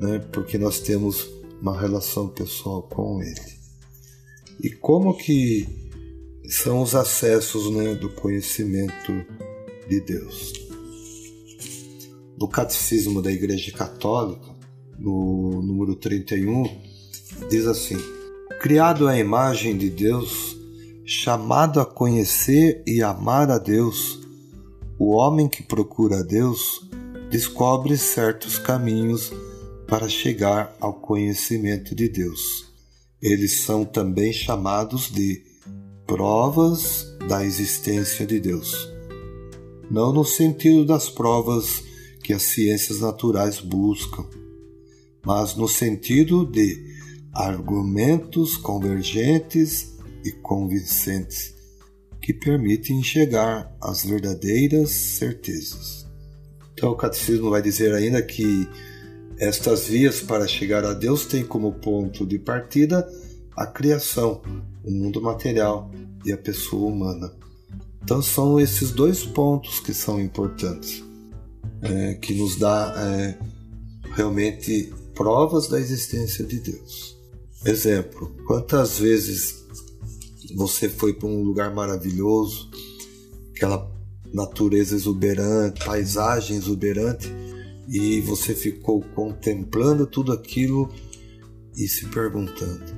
né? 0.01 0.19
porque 0.33 0.59
nós 0.59 0.81
temos 0.81 1.29
uma 1.61 1.79
relação 1.81 2.29
pessoal 2.29 2.83
com 2.83 3.23
Ele. 3.23 3.63
E 4.61 4.71
como 4.71 5.17
que 5.17 5.69
são 6.49 6.83
os 6.83 6.95
acessos 6.95 7.71
né, 7.71 7.95
do 7.95 8.09
conhecimento 8.11 9.13
de 9.89 10.01
Deus? 10.01 10.53
No 12.39 12.49
Catecismo 12.49 13.23
da 13.23 13.31
Igreja 13.31 13.73
Católica, 13.73 14.53
no 14.99 15.63
número 15.63 15.97
31, 15.97 16.65
diz 17.49 17.67
assim: 17.67 17.97
Criado 18.63 19.09
à 19.09 19.19
imagem 19.19 19.77
de 19.77 19.91
Deus, 19.91 20.57
chamado 21.05 21.81
a 21.81 21.85
conhecer 21.85 22.81
e 22.87 23.03
amar 23.03 23.51
a 23.51 23.59
Deus, 23.59 24.21
o 24.97 25.17
homem 25.17 25.49
que 25.49 25.65
procura 25.65 26.21
a 26.21 26.23
Deus 26.23 26.89
descobre 27.29 27.97
certos 27.97 28.59
caminhos 28.59 29.33
para 29.89 30.09
chegar 30.09 30.77
ao 30.81 30.95
conhecimento 30.95 31.93
de 31.93 32.09
Deus. 32.09 32.73
Eles 33.21 33.63
são 33.63 33.85
também 33.85 34.33
chamados 34.33 35.11
de 35.11 35.43
provas 36.07 37.17
da 37.29 37.45
existência 37.45 38.25
de 38.25 38.39
Deus. 38.39 38.89
Não 39.91 40.13
no 40.13 40.25
sentido 40.25 40.85
das 40.85 41.11
provas 41.11 41.83
que 42.23 42.33
as 42.33 42.45
ciências 42.45 43.01
naturais 43.01 43.59
buscam, 43.59 44.25
mas 45.27 45.57
no 45.57 45.67
sentido 45.67 46.47
de 46.47 46.92
argumentos 47.35 48.57
convergentes 48.57 49.93
e 50.25 50.31
convincentes 50.31 51.55
que 52.21 52.33
permitem 52.33 53.03
chegar 53.03 53.75
às 53.81 54.05
verdadeiras 54.05 54.91
certezas. 54.91 56.07
Então, 56.73 56.91
o 56.91 56.97
catecismo 56.97 57.51
vai 57.51 57.61
dizer 57.61 57.93
ainda 57.95 58.23
que 58.23 58.69
estas 59.39 59.89
vias 59.89 60.21
para 60.21 60.47
chegar 60.47 60.85
a 60.85 60.93
Deus 60.93 61.27
têm 61.27 61.45
como 61.45 61.73
ponto 61.73 62.25
de 62.25 62.39
partida 62.39 63.09
a 63.57 63.67
criação, 63.67 64.41
o 64.85 64.91
mundo 64.91 65.21
material 65.21 65.91
e 66.25 66.33
a 66.33 66.39
pessoa 66.39 66.93
humana. 66.93 67.33
Então, 68.03 68.23
são 68.23 68.61
esses 68.61 68.91
dois 68.91 69.25
pontos 69.25 69.81
que 69.81 69.93
são 69.93 70.21
importantes, 70.21 71.03
é, 71.83 72.15
que 72.15 72.35
nos 72.35 72.57
dá 72.57 72.95
é, 72.97 73.39
realmente 74.15 74.93
provas 75.15 75.69
da 75.69 75.79
existência 75.79 76.45
de 76.45 76.61
Deus. 76.61 77.22
Exemplo: 77.65 78.35
quantas 78.47 78.99
vezes 78.99 79.65
você 80.55 80.89
foi 80.89 81.15
para 81.15 81.29
um 81.29 81.43
lugar 81.43 81.73
maravilhoso, 81.73 82.71
aquela 83.55 83.91
natureza 84.33 84.95
exuberante, 84.97 85.85
paisagem 85.85 86.57
exuberante, 86.57 87.33
e 87.89 88.21
você 88.23 88.55
ficou 88.55 89.03
contemplando 89.15 90.07
tudo 90.07 90.33
aquilo 90.33 90.93
e 91.77 91.87
se 91.87 92.07
perguntando: 92.07 92.93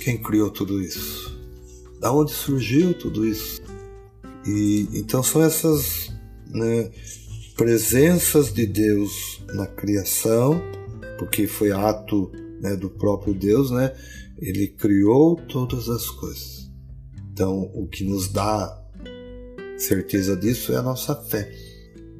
quem 0.00 0.22
criou 0.22 0.50
tudo 0.50 0.80
isso? 0.80 1.36
Da 2.00 2.12
onde 2.12 2.32
surgiu 2.32 2.94
tudo 2.94 3.26
isso? 3.26 3.60
E 4.46 4.88
então 4.92 5.22
são 5.22 5.42
essas 5.42 6.12
né, 6.46 6.90
presenças 7.56 8.52
de 8.52 8.66
Deus 8.66 9.42
na 9.52 9.66
criação, 9.66 10.62
porque 11.18 11.48
foi 11.48 11.72
ato 11.72 12.30
né, 12.60 12.76
do 12.76 12.90
próprio 12.90 13.34
Deus, 13.34 13.70
né? 13.70 13.94
Ele 14.38 14.68
criou 14.68 15.36
todas 15.36 15.88
as 15.88 16.08
coisas. 16.08 16.70
Então, 17.32 17.70
o 17.74 17.86
que 17.86 18.04
nos 18.04 18.28
dá 18.28 18.82
certeza 19.76 20.36
disso 20.36 20.72
é 20.72 20.76
a 20.76 20.82
nossa 20.82 21.14
fé. 21.14 21.52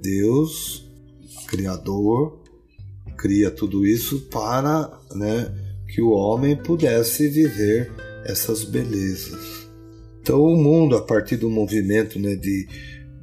Deus, 0.00 0.86
Criador, 1.46 2.42
cria 3.16 3.50
tudo 3.50 3.86
isso 3.86 4.22
para 4.30 4.90
né, 5.14 5.52
que 5.88 6.00
o 6.00 6.10
homem 6.10 6.56
pudesse 6.56 7.28
viver 7.28 7.90
essas 8.24 8.64
belezas. 8.64 9.66
Então, 10.20 10.42
o 10.42 10.56
mundo, 10.56 10.96
a 10.96 11.02
partir 11.02 11.36
do 11.36 11.48
movimento 11.48 12.18
né, 12.18 12.34
de 12.34 12.68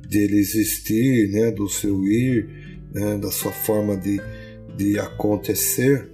dele 0.08 0.38
existir, 0.38 1.29
né, 1.32 1.51
do 1.51 1.67
seu 1.67 2.03
ir, 2.05 2.48
né, 2.93 3.17
da 3.17 3.32
sua 3.32 3.51
forma 3.51 3.98
de, 3.98 4.22
de 4.77 5.00
acontecer, 5.00 6.10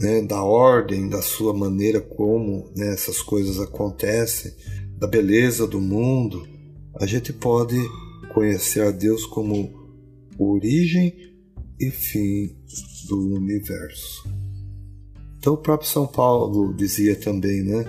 né, 0.00 0.22
da 0.22 0.42
ordem, 0.42 1.08
da 1.08 1.22
sua 1.22 1.54
maneira 1.54 2.00
como 2.00 2.70
né, 2.76 2.92
essas 2.92 3.20
coisas 3.20 3.60
acontecem, 3.60 4.52
da 4.98 5.06
beleza 5.06 5.66
do 5.66 5.80
mundo, 5.80 6.46
a 6.96 7.06
gente 7.06 7.32
pode 7.32 7.76
conhecer 8.32 8.82
a 8.82 8.90
Deus 8.90 9.24
como 9.26 9.70
origem 10.38 11.14
e 11.78 11.90
fim 11.90 12.56
do 13.08 13.34
universo. 13.34 14.28
Então 15.38 15.54
o 15.54 15.58
próprio 15.58 15.88
São 15.88 16.06
Paulo 16.06 16.72
dizia 16.74 17.14
também, 17.16 17.62
né, 17.62 17.84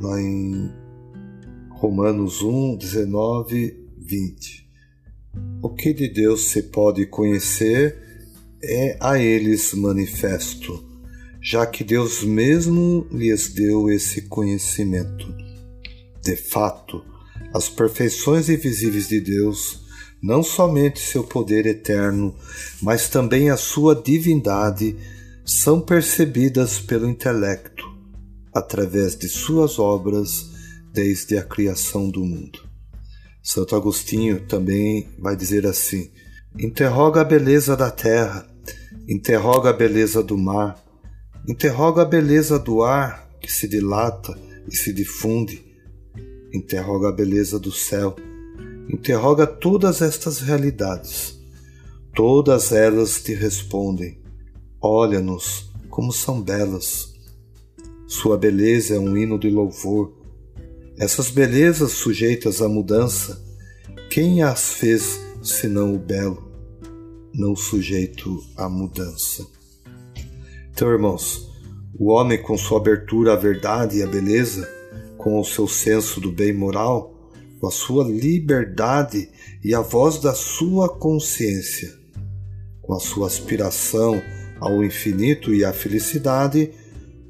lá 0.00 0.20
em 0.20 0.70
Romanos 1.70 2.42
1, 2.42 2.76
19, 2.76 3.90
20. 3.98 4.64
O 5.62 5.70
que 5.70 5.92
de 5.92 6.08
Deus 6.08 6.46
se 6.48 6.62
pode 6.64 7.06
conhecer 7.06 7.96
é 8.62 8.96
a 9.00 9.18
eles 9.18 9.74
manifesto, 9.74 10.93
já 11.44 11.66
que 11.66 11.84
Deus 11.84 12.24
mesmo 12.24 13.06
lhes 13.12 13.52
deu 13.52 13.90
esse 13.90 14.22
conhecimento. 14.22 15.26
De 16.22 16.34
fato, 16.36 17.04
as 17.52 17.68
perfeições 17.68 18.48
invisíveis 18.48 19.08
de 19.08 19.20
Deus, 19.20 19.82
não 20.22 20.42
somente 20.42 20.98
seu 21.00 21.22
poder 21.22 21.66
eterno, 21.66 22.34
mas 22.80 23.10
também 23.10 23.50
a 23.50 23.58
sua 23.58 23.94
divindade, 23.94 24.96
são 25.44 25.82
percebidas 25.82 26.78
pelo 26.78 27.06
intelecto, 27.06 27.84
através 28.54 29.14
de 29.14 29.28
suas 29.28 29.78
obras, 29.78 30.48
desde 30.94 31.36
a 31.36 31.42
criação 31.42 32.08
do 32.08 32.24
mundo. 32.24 32.58
Santo 33.42 33.76
Agostinho 33.76 34.40
também 34.46 35.10
vai 35.18 35.36
dizer 35.36 35.66
assim: 35.66 36.10
interroga 36.58 37.20
a 37.20 37.24
beleza 37.24 37.76
da 37.76 37.90
terra, 37.90 38.48
interroga 39.06 39.68
a 39.68 39.72
beleza 39.74 40.22
do 40.22 40.38
mar, 40.38 40.83
interroga 41.48 42.02
a 42.02 42.04
beleza 42.04 42.58
do 42.58 42.82
ar 42.82 43.28
que 43.40 43.50
se 43.50 43.68
dilata 43.68 44.38
e 44.66 44.76
se 44.76 44.92
difunde, 44.92 45.64
interroga 46.52 47.08
a 47.08 47.12
beleza 47.12 47.58
do 47.58 47.72
céu, 47.72 48.16
interroga 48.88 49.46
todas 49.46 50.02
estas 50.02 50.40
realidades. 50.40 51.38
Todas 52.14 52.72
elas 52.72 53.22
te 53.22 53.34
respondem: 53.34 54.20
olha-nos 54.80 55.70
como 55.90 56.12
são 56.12 56.40
belas. 56.40 57.12
Sua 58.06 58.36
beleza 58.36 58.94
é 58.94 58.98
um 58.98 59.16
hino 59.16 59.38
de 59.38 59.50
louvor 59.50 60.24
essas 60.96 61.28
belezas 61.28 61.90
sujeitas 61.90 62.62
à 62.62 62.68
mudança, 62.68 63.44
quem 64.08 64.42
as 64.42 64.74
fez 64.74 65.20
senão 65.42 65.92
o 65.92 65.98
belo, 65.98 66.48
não 67.34 67.56
sujeito 67.56 68.40
à 68.56 68.68
mudança? 68.68 69.44
Então, 70.74 70.90
irmãos, 70.90 71.48
o 71.96 72.10
homem 72.10 72.42
com 72.42 72.58
sua 72.58 72.78
abertura 72.78 73.34
à 73.34 73.36
verdade 73.36 73.98
e 73.98 74.02
à 74.02 74.08
beleza, 74.08 74.68
com 75.16 75.38
o 75.38 75.44
seu 75.44 75.68
senso 75.68 76.20
do 76.20 76.32
bem 76.32 76.52
moral, 76.52 77.14
com 77.60 77.68
a 77.68 77.70
sua 77.70 78.02
liberdade 78.02 79.30
e 79.62 79.72
a 79.72 79.80
voz 79.80 80.18
da 80.18 80.34
sua 80.34 80.88
consciência, 80.88 81.94
com 82.82 82.92
a 82.92 82.98
sua 82.98 83.28
aspiração 83.28 84.20
ao 84.58 84.82
infinito 84.82 85.54
e 85.54 85.64
à 85.64 85.72
felicidade, 85.72 86.72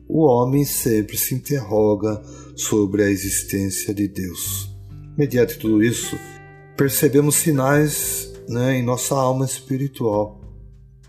o 0.08 0.22
homem 0.22 0.64
sempre 0.64 1.18
se 1.18 1.34
interroga 1.34 2.22
sobre 2.56 3.02
a 3.02 3.10
existência 3.10 3.92
de 3.92 4.08
Deus. 4.08 4.74
Mediante 5.18 5.58
tudo 5.58 5.82
isso, 5.82 6.18
percebemos 6.78 7.34
sinais 7.34 8.32
né, 8.48 8.78
em 8.78 8.82
nossa 8.82 9.14
alma 9.14 9.44
espiritual, 9.44 10.40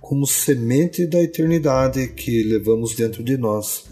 como 0.05 0.27
semente 0.27 1.07
da 1.07 1.19
eternidade 1.23 2.07
que 2.09 2.43
levamos 2.43 2.93
dentro 2.93 3.23
de 3.23 3.37
nós, 3.37 3.85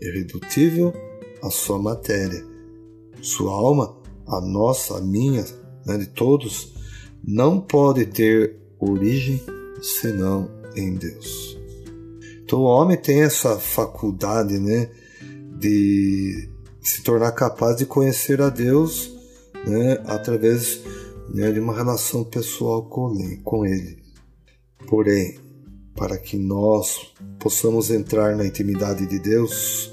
irredutível 0.00 0.92
a 1.40 1.48
sua 1.50 1.78
matéria. 1.78 2.44
Sua 3.22 3.52
alma, 3.52 3.96
a 4.26 4.40
nossa, 4.40 4.98
a 4.98 5.00
minha, 5.00 5.44
né, 5.86 5.98
de 5.98 6.08
todos, 6.08 6.74
não 7.24 7.60
pode 7.60 8.06
ter 8.06 8.56
origem 8.80 9.40
senão 9.80 10.50
em 10.74 10.96
Deus. 10.96 11.56
Então 12.42 12.58
o 12.58 12.64
homem 12.64 12.96
tem 12.96 13.22
essa 13.22 13.56
faculdade 13.56 14.58
né, 14.58 14.90
de 15.60 16.50
se 16.80 17.04
tornar 17.04 17.30
capaz 17.30 17.76
de 17.76 17.86
conhecer 17.86 18.42
a 18.42 18.48
Deus 18.48 19.16
né, 19.64 20.02
através 20.06 20.80
né, 21.32 21.52
de 21.52 21.60
uma 21.60 21.72
relação 21.72 22.24
pessoal 22.24 22.82
com 22.84 23.64
Ele. 23.64 24.05
Porém, 24.88 25.38
para 25.94 26.18
que 26.18 26.36
nós 26.36 27.12
possamos 27.38 27.90
entrar 27.90 28.36
na 28.36 28.46
intimidade 28.46 29.06
de 29.06 29.18
Deus, 29.18 29.92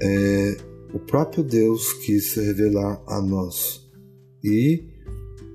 é, 0.00 0.56
o 0.92 0.98
próprio 0.98 1.42
Deus 1.42 1.92
quis 1.94 2.32
se 2.32 2.40
revelar 2.40 3.02
a 3.06 3.20
nós 3.20 3.88
e 4.44 4.84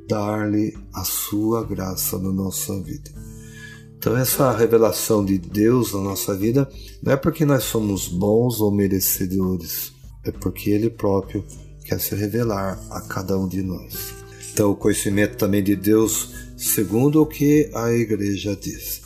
dar-lhe 0.08 0.76
a 0.94 1.04
sua 1.04 1.64
graça 1.64 2.20
na 2.20 2.32
nossa 2.32 2.80
vida. 2.82 3.12
Então, 3.98 4.18
essa 4.18 4.52
revelação 4.52 5.24
de 5.24 5.38
Deus 5.38 5.94
na 5.94 6.02
nossa 6.02 6.36
vida 6.36 6.70
não 7.02 7.14
é 7.14 7.16
porque 7.16 7.46
nós 7.46 7.64
somos 7.64 8.10
bons 8.10 8.60
ou 8.60 8.70
merecedores, 8.70 9.94
é 10.26 10.32
porque 10.32 10.72
Ele 10.72 10.90
próprio 10.90 11.44
quer 11.86 12.00
se 12.00 12.14
revelar 12.14 12.80
a 12.92 13.00
cada 13.02 13.38
um 13.38 13.48
de 13.48 13.62
nós. 13.64 14.13
Então, 14.54 14.70
o 14.70 14.76
conhecimento 14.76 15.36
também 15.36 15.64
de 15.64 15.76
Deus, 15.76 16.30
segundo 16.56 17.20
o 17.20 17.26
que 17.26 17.72
a 17.74 17.92
Igreja 17.92 18.56
diz. 18.56 19.02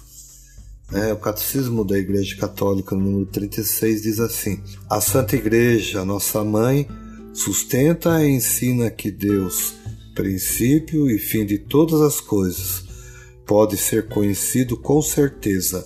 É, 0.92 1.14
o 1.14 1.18
Catecismo 1.18 1.86
da 1.86 1.98
Igreja 1.98 2.36
Católica, 2.36 2.94
número 2.94 3.26
36, 3.28 4.02
diz 4.02 4.20
assim: 4.20 4.62
A 4.90 5.00
Santa 5.00 5.38
Igreja, 5.38 6.04
nossa 6.04 6.44
mãe, 6.44 6.86
sustenta 7.34 8.22
e 8.26 8.30
ensina 8.30 8.92
que 8.92 9.10
Deus, 9.10 9.74
princípio 10.14 11.10
e 11.10 11.18
fim 11.18 11.46
de 11.46 11.58
todas 11.58 12.02
as 12.02 12.20
coisas, 12.20 12.84
pode 13.46 13.78
ser 13.78 14.10
conhecido 14.10 14.76
com 14.76 15.02
certeza 15.02 15.86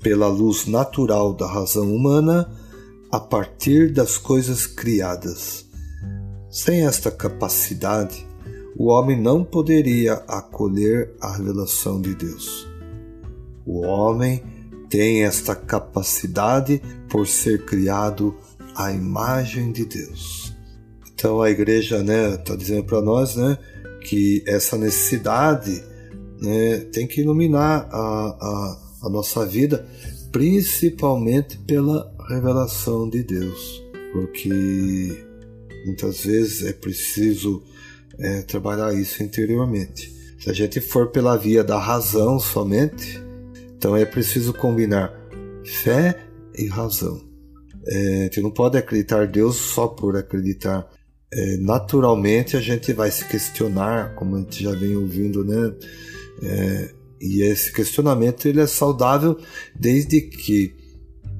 pela 0.00 0.28
luz 0.28 0.66
natural 0.66 1.34
da 1.34 1.46
razão 1.46 1.92
humana 1.92 2.48
a 3.10 3.18
partir 3.18 3.92
das 3.92 4.16
coisas 4.16 4.64
criadas. 4.64 5.66
Sem 6.48 6.86
esta 6.86 7.10
capacidade, 7.10 8.30
o 8.76 8.86
homem 8.88 9.20
não 9.20 9.44
poderia 9.44 10.14
acolher 10.26 11.14
a 11.20 11.36
revelação 11.36 12.00
de 12.00 12.14
Deus. 12.14 12.66
O 13.66 13.80
homem 13.80 14.42
tem 14.88 15.24
esta 15.24 15.54
capacidade 15.54 16.82
por 17.08 17.26
ser 17.26 17.64
criado 17.64 18.34
à 18.74 18.92
imagem 18.92 19.72
de 19.72 19.84
Deus. 19.84 20.52
Então 21.12 21.40
a 21.40 21.50
igreja 21.50 22.00
está 22.00 22.04
né, 22.04 22.36
tá 22.36 22.56
dizendo 22.56 22.84
para 22.84 23.00
nós 23.00 23.36
né, 23.36 23.56
que 24.08 24.42
essa 24.46 24.76
necessidade 24.76 25.82
né, 26.40 26.78
tem 26.92 27.06
que 27.06 27.20
iluminar 27.20 27.88
a, 27.90 27.96
a, 27.96 29.06
a 29.06 29.10
nossa 29.10 29.46
vida, 29.46 29.86
principalmente 30.32 31.58
pela 31.58 32.12
revelação 32.28 33.08
de 33.08 33.22
Deus, 33.22 33.82
porque 34.12 35.24
muitas 35.86 36.24
vezes 36.24 36.66
é 36.66 36.72
preciso 36.72 37.62
é, 38.18 38.42
trabalhar 38.42 38.94
isso 38.94 39.22
interiormente. 39.22 40.12
Se 40.38 40.50
a 40.50 40.52
gente 40.52 40.80
for 40.80 41.10
pela 41.10 41.36
via 41.36 41.62
da 41.62 41.78
razão 41.78 42.38
somente, 42.38 43.22
então 43.76 43.96
é 43.96 44.04
preciso 44.04 44.52
combinar 44.52 45.12
fé 45.64 46.18
e 46.56 46.66
razão. 46.66 47.20
É, 47.86 48.20
a 48.20 48.22
gente 48.24 48.40
não 48.40 48.50
pode 48.50 48.78
acreditar 48.78 49.24
em 49.24 49.30
Deus 49.30 49.56
só 49.56 49.86
por 49.86 50.16
acreditar. 50.16 50.88
É, 51.32 51.56
naturalmente 51.56 52.56
a 52.56 52.60
gente 52.60 52.92
vai 52.92 53.10
se 53.10 53.24
questionar, 53.24 54.14
como 54.14 54.36
a 54.36 54.40
gente 54.40 54.62
já 54.62 54.72
vem 54.72 54.96
ouvindo, 54.96 55.44
né? 55.44 55.74
É, 56.42 56.94
e 57.20 57.42
esse 57.42 57.72
questionamento 57.72 58.46
ele 58.46 58.60
é 58.60 58.66
saudável 58.66 59.38
desde 59.78 60.20
que 60.20 60.74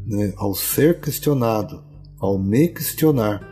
né, 0.06 0.32
ao 0.36 0.54
ser 0.54 1.00
questionado, 1.00 1.82
ao 2.18 2.38
me 2.38 2.68
questionar, 2.68 3.51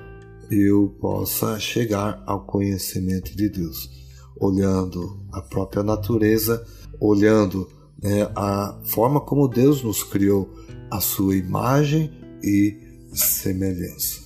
eu 0.50 0.94
possa 1.00 1.58
chegar 1.60 2.22
ao 2.26 2.44
conhecimento 2.44 3.36
de 3.36 3.48
Deus, 3.48 3.88
olhando 4.36 5.20
a 5.32 5.40
própria 5.40 5.82
natureza, 5.82 6.66
olhando 6.98 7.68
né, 8.02 8.30
a 8.34 8.78
forma 8.84 9.20
como 9.20 9.46
Deus 9.46 9.82
nos 9.82 10.02
criou, 10.02 10.50
a 10.90 11.00
sua 11.00 11.36
imagem 11.36 12.10
e 12.42 12.76
semelhança. 13.12 14.20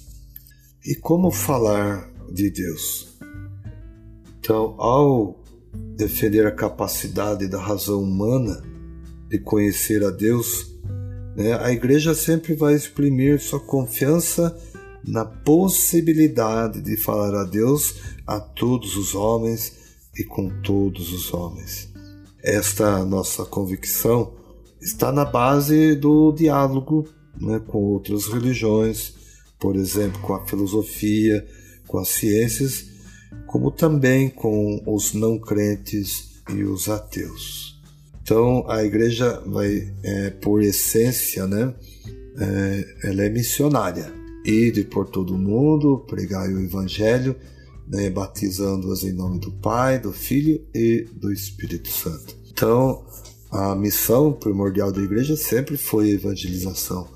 E 0.85 0.95
como 0.95 1.31
falar 1.31 2.11
de 2.33 2.51
Deus? 2.51 3.19
Então, 4.39 4.75
ao 4.79 5.43
defender 5.97 6.47
a 6.47 6.53
capacidade 6.53 7.49
da 7.49 7.61
razão 7.61 8.03
humana 8.03 8.63
de 9.29 9.39
conhecer 9.39 10.05
a 10.05 10.11
Deus, 10.11 10.75
né? 11.37 11.55
A 11.61 11.73
igreja 11.73 12.15
sempre 12.15 12.55
vai 12.55 12.75
exprimir 12.75 13.41
sua 13.41 13.61
confiança 13.61 14.57
na 15.07 15.25
possibilidade 15.25 16.81
de 16.81 16.97
falar 16.97 17.35
a 17.35 17.45
Deus 17.45 17.97
a 18.27 18.41
todos 18.41 18.97
os 18.97 19.15
homens 19.15 19.73
e 20.17 20.25
com 20.25 20.49
todos 20.63 21.13
os 21.13 21.33
homens. 21.33 21.89
Esta 22.43 23.05
nossa 23.05 23.45
convicção 23.45 24.35
está 24.81 25.11
na 25.11 25.25
base 25.25 25.95
do 25.95 26.33
diálogo 26.33 27.09
né, 27.41 27.61
com 27.67 27.79
outras 27.79 28.27
religiões, 28.27 29.15
por 29.59 29.77
exemplo, 29.77 30.21
com 30.21 30.35
a 30.35 30.47
filosofia, 30.47 31.47
com 31.87 31.99
as 31.99 32.09
ciências, 32.09 32.87
como 33.47 33.71
também 33.71 34.29
com 34.29 34.83
os 34.87 35.15
não 35.15 35.39
crentes 35.39 36.43
e 36.51 36.63
os 36.63 36.89
ateus. 36.89 37.81
Então 38.23 38.65
a 38.69 38.85
igreja 38.85 39.43
vai, 39.47 39.93
é, 40.03 40.31
por 40.31 40.63
essência, 40.63 41.47
né, 41.47 41.75
é, 42.39 43.09
ela 43.09 43.23
é 43.23 43.29
missionária. 43.29 44.24
Ide 44.45 44.85
por 44.85 45.09
todo 45.09 45.35
o 45.35 45.39
mundo, 45.39 46.05
pregai 46.07 46.53
o 46.53 46.61
evangelho, 46.61 47.35
né, 47.89 48.11
batizando-as 48.11 49.03
em 49.03 49.13
nome 49.13 49.39
do 49.39 49.51
Pai, 49.53 49.99
do 49.99 50.13
Filho 50.13 50.63
e 50.75 51.07
do 51.15 51.33
Espírito 51.33 51.89
Santo. 51.89 52.37
Então 52.51 53.05
a 53.51 53.75
missão 53.75 54.33
primordial 54.33 54.91
da 54.91 55.01
igreja 55.01 55.37
sempre 55.37 55.77
foi 55.77 56.11
a 56.11 56.15
evangelização. 56.15 57.07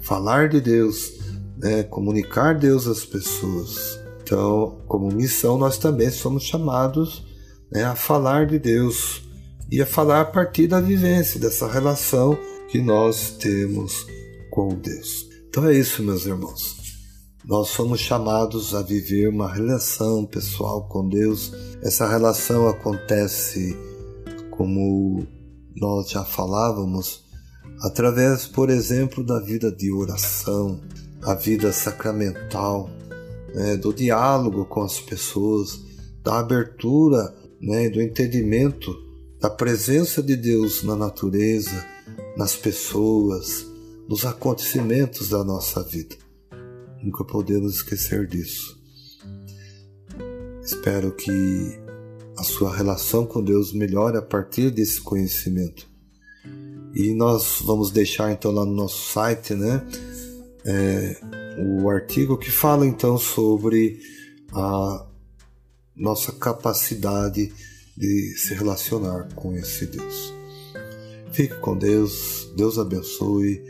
Falar 0.00 0.48
de 0.48 0.60
Deus, 0.60 1.14
né, 1.58 1.82
comunicar 1.82 2.58
Deus 2.58 2.86
às 2.86 3.04
pessoas. 3.04 3.98
Então, 4.22 4.80
como 4.86 5.12
missão, 5.12 5.58
nós 5.58 5.78
também 5.78 6.10
somos 6.10 6.44
chamados 6.44 7.26
né, 7.72 7.84
a 7.84 7.96
falar 7.96 8.46
de 8.46 8.58
Deus 8.58 9.22
e 9.70 9.82
a 9.82 9.86
falar 9.86 10.20
a 10.20 10.24
partir 10.24 10.66
da 10.66 10.80
vivência, 10.80 11.40
dessa 11.40 11.66
relação 11.66 12.38
que 12.68 12.80
nós 12.80 13.32
temos 13.32 14.06
com 14.50 14.68
Deus. 14.68 15.29
Então 15.50 15.66
é 15.66 15.76
isso, 15.76 16.00
meus 16.04 16.26
irmãos. 16.26 16.76
Nós 17.44 17.70
somos 17.70 17.98
chamados 17.98 18.72
a 18.72 18.82
viver 18.82 19.28
uma 19.28 19.52
relação 19.52 20.24
pessoal 20.24 20.86
com 20.86 21.08
Deus. 21.08 21.52
Essa 21.82 22.08
relação 22.08 22.68
acontece, 22.68 23.76
como 24.52 25.26
nós 25.74 26.08
já 26.08 26.24
falávamos, 26.24 27.24
através, 27.82 28.46
por 28.46 28.70
exemplo, 28.70 29.24
da 29.24 29.40
vida 29.40 29.72
de 29.72 29.92
oração, 29.92 30.80
a 31.20 31.34
vida 31.34 31.72
sacramental, 31.72 32.88
né, 33.52 33.76
do 33.76 33.92
diálogo 33.92 34.64
com 34.66 34.84
as 34.84 35.00
pessoas, 35.00 35.80
da 36.22 36.38
abertura, 36.38 37.34
né, 37.60 37.90
do 37.90 38.00
entendimento 38.00 38.94
da 39.40 39.50
presença 39.50 40.22
de 40.22 40.36
Deus 40.36 40.84
na 40.84 40.94
natureza, 40.94 41.84
nas 42.36 42.54
pessoas, 42.54 43.66
nos 44.10 44.26
acontecimentos 44.26 45.28
da 45.28 45.44
nossa 45.44 45.84
vida. 45.84 46.16
Nunca 47.00 47.24
podemos 47.24 47.76
esquecer 47.76 48.26
disso. 48.26 48.76
Espero 50.60 51.12
que 51.12 51.30
a 52.36 52.42
sua 52.42 52.76
relação 52.76 53.24
com 53.24 53.40
Deus 53.40 53.72
melhore 53.72 54.16
a 54.16 54.22
partir 54.22 54.72
desse 54.72 55.00
conhecimento. 55.00 55.86
E 56.92 57.14
nós 57.14 57.62
vamos 57.64 57.92
deixar 57.92 58.32
então 58.32 58.50
lá 58.50 58.66
no 58.66 58.72
nosso 58.72 59.12
site, 59.12 59.54
né, 59.54 59.86
é, 60.64 61.20
o 61.64 61.88
artigo 61.88 62.36
que 62.36 62.50
fala 62.50 62.84
então 62.84 63.16
sobre 63.16 64.00
a 64.52 65.06
nossa 65.94 66.32
capacidade 66.32 67.52
de 67.96 68.34
se 68.36 68.54
relacionar 68.54 69.32
com 69.36 69.54
esse 69.54 69.86
Deus. 69.86 70.34
Fique 71.30 71.54
com 71.60 71.78
Deus, 71.78 72.52
Deus 72.56 72.76
abençoe, 72.76 73.69